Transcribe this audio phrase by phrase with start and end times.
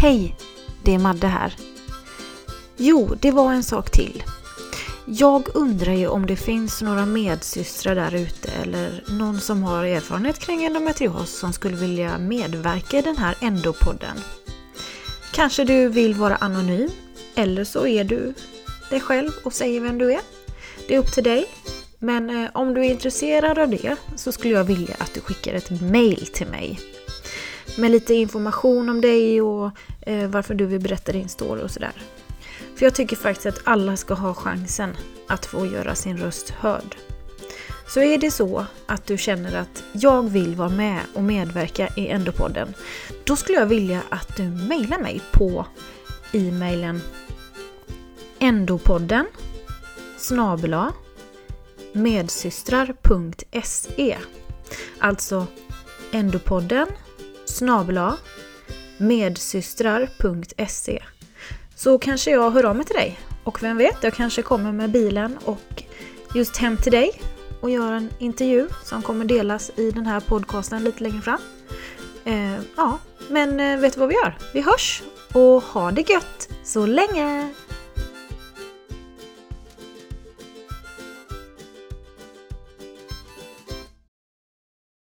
[0.00, 0.34] Hej!
[0.82, 1.56] Det är Madde här.
[2.76, 4.22] Jo, det var en sak till.
[5.06, 10.38] Jag undrar ju om det finns några medsystrar där ute eller någon som har erfarenhet
[10.38, 14.16] kring endometrios som skulle vilja medverka i den här Endopodden.
[15.32, 16.90] Kanske du vill vara anonym
[17.34, 18.34] eller så är du
[18.90, 20.20] dig själv och säger vem du är.
[20.88, 21.46] Det är upp till dig.
[21.98, 25.54] Men eh, om du är intresserad av det så skulle jag vilja att du skickar
[25.54, 26.80] ett mail till mig.
[27.78, 29.70] Med lite information om dig och
[30.00, 31.92] eh, varför du vill berätta din story och sådär.
[32.76, 34.96] För jag tycker faktiskt att alla ska ha chansen
[35.26, 36.96] att få göra sin röst hörd.
[37.88, 42.08] Så är det så att du känner att jag vill vara med och medverka i
[42.08, 42.74] Endopodden,
[43.24, 45.66] då skulle jag vilja att du mejlar mig på
[46.32, 47.00] e-mailen
[48.38, 49.26] endopodden
[50.16, 50.92] snabela
[51.92, 54.16] medsystrar.se
[54.98, 55.46] Alltså
[56.12, 56.86] endopodden
[57.58, 58.16] snabela
[58.96, 61.02] medsystrar.se
[61.74, 64.90] Så kanske jag hör av mig till dig och vem vet, jag kanske kommer med
[64.90, 65.82] bilen och
[66.34, 67.22] just hem till dig
[67.60, 71.40] och gör en intervju som kommer delas i den här podcasten lite längre fram.
[72.24, 74.38] Eh, ja, men eh, vet du vad vi gör?
[74.54, 77.54] Vi hörs och ha det gött så länge!